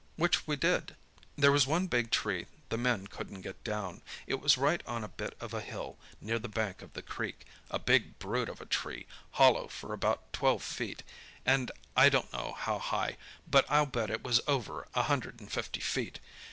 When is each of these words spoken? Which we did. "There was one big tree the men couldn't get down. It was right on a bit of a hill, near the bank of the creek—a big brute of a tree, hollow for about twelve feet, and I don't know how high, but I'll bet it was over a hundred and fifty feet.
Which 0.15 0.47
we 0.47 0.55
did. 0.55 0.95
"There 1.37 1.51
was 1.51 1.67
one 1.67 1.85
big 1.85 2.09
tree 2.09 2.47
the 2.69 2.77
men 2.79 3.05
couldn't 3.05 3.41
get 3.41 3.63
down. 3.63 4.01
It 4.25 4.39
was 4.41 4.57
right 4.57 4.81
on 4.87 5.03
a 5.03 5.07
bit 5.07 5.37
of 5.39 5.53
a 5.53 5.61
hill, 5.61 5.99
near 6.19 6.39
the 6.39 6.47
bank 6.49 6.81
of 6.81 6.93
the 6.93 7.03
creek—a 7.03 7.77
big 7.77 8.17
brute 8.17 8.49
of 8.49 8.59
a 8.59 8.65
tree, 8.65 9.05
hollow 9.33 9.67
for 9.67 9.93
about 9.93 10.33
twelve 10.33 10.63
feet, 10.63 11.03
and 11.45 11.69
I 11.95 12.09
don't 12.09 12.33
know 12.33 12.55
how 12.57 12.79
high, 12.79 13.15
but 13.47 13.63
I'll 13.69 13.85
bet 13.85 14.09
it 14.09 14.23
was 14.23 14.41
over 14.47 14.87
a 14.95 15.03
hundred 15.03 15.39
and 15.39 15.51
fifty 15.51 15.81
feet. 15.81 16.19